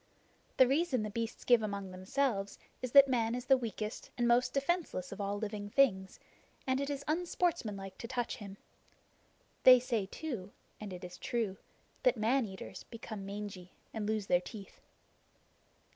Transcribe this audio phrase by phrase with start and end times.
[0.57, 4.51] The reason the beasts give among themselves is that Man is the weakest and most
[4.51, 6.19] defenseless of all living things,
[6.65, 8.57] and it is unsportsmanlike to touch him.
[9.61, 11.57] They say too and it is true
[12.01, 14.81] that man eaters become mangy, and lose their teeth.